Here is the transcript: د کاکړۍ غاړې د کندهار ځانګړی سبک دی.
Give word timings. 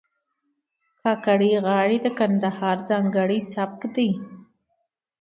د 0.03 0.03
کاکړۍ 1.03 1.51
غاړې 1.65 1.97
د 2.01 2.07
کندهار 2.19 2.77
ځانګړی 2.89 3.39
سبک 3.53 3.81
دی. 3.95 4.09